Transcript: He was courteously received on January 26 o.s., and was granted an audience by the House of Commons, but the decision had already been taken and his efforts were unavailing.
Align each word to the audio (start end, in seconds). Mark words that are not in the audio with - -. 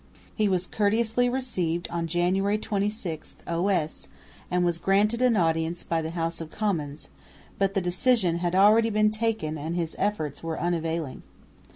He 0.33 0.49
was 0.49 0.65
courteously 0.65 1.29
received 1.29 1.87
on 1.91 2.07
January 2.07 2.57
26 2.57 3.37
o.s., 3.45 4.07
and 4.49 4.65
was 4.65 4.79
granted 4.79 5.21
an 5.21 5.37
audience 5.37 5.83
by 5.83 6.01
the 6.01 6.09
House 6.09 6.41
of 6.41 6.49
Commons, 6.49 7.09
but 7.59 7.75
the 7.75 7.81
decision 7.81 8.37
had 8.39 8.55
already 8.55 8.89
been 8.89 9.11
taken 9.11 9.59
and 9.59 9.75
his 9.75 9.95
efforts 9.99 10.41
were 10.41 10.59
unavailing. 10.59 11.21